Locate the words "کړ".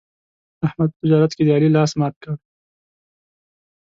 2.21-2.33